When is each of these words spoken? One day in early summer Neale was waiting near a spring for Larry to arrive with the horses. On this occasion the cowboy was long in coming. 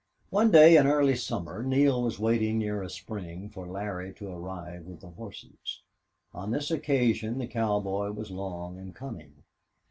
One 0.31 0.49
day 0.49 0.77
in 0.77 0.87
early 0.87 1.15
summer 1.15 1.61
Neale 1.61 2.01
was 2.01 2.17
waiting 2.19 2.57
near 2.57 2.81
a 2.81 2.89
spring 2.89 3.49
for 3.51 3.67
Larry 3.67 4.11
to 4.15 4.29
arrive 4.31 4.87
with 4.87 4.99
the 4.99 5.11
horses. 5.11 5.83
On 6.33 6.49
this 6.49 6.71
occasion 6.71 7.37
the 7.37 7.45
cowboy 7.45 8.09
was 8.09 8.31
long 8.31 8.79
in 8.79 8.93
coming. 8.93 9.43